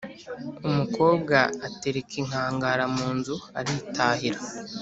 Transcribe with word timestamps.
Umukobwa 0.67 1.37
atereka 1.67 2.13
inkangara 2.21 2.83
mu 2.95 3.07
nzu 3.17 3.35
aritahira 3.59 4.39